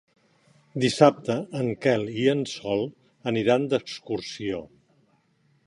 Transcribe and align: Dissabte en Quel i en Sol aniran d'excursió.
Dissabte 0.83 1.35
en 1.59 1.69
Quel 1.85 2.07
i 2.23 2.25
en 2.33 2.41
Sol 2.53 2.83
aniran 3.33 3.69
d'excursió. 3.75 4.67